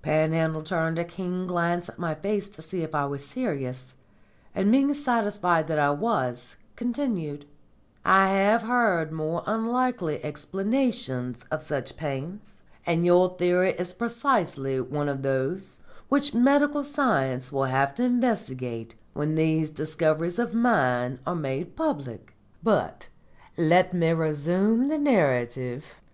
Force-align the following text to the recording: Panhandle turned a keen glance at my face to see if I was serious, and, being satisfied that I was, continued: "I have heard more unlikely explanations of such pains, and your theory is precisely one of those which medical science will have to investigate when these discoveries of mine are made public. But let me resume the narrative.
Panhandle 0.00 0.62
turned 0.62 0.98
a 0.98 1.04
keen 1.04 1.46
glance 1.46 1.86
at 1.86 1.98
my 1.98 2.14
face 2.14 2.48
to 2.48 2.62
see 2.62 2.82
if 2.82 2.94
I 2.94 3.04
was 3.04 3.26
serious, 3.26 3.92
and, 4.54 4.72
being 4.72 4.94
satisfied 4.94 5.68
that 5.68 5.78
I 5.78 5.90
was, 5.90 6.56
continued: 6.76 7.44
"I 8.02 8.28
have 8.28 8.62
heard 8.62 9.12
more 9.12 9.42
unlikely 9.44 10.24
explanations 10.24 11.44
of 11.50 11.62
such 11.62 11.98
pains, 11.98 12.62
and 12.86 13.04
your 13.04 13.36
theory 13.36 13.72
is 13.72 13.92
precisely 13.92 14.80
one 14.80 15.10
of 15.10 15.20
those 15.20 15.80
which 16.08 16.32
medical 16.32 16.84
science 16.84 17.52
will 17.52 17.64
have 17.64 17.94
to 17.96 18.02
investigate 18.02 18.94
when 19.12 19.34
these 19.34 19.68
discoveries 19.68 20.38
of 20.38 20.54
mine 20.54 21.18
are 21.26 21.34
made 21.36 21.76
public. 21.76 22.32
But 22.62 23.10
let 23.58 23.92
me 23.92 24.12
resume 24.14 24.86
the 24.86 24.98
narrative. 24.98 25.84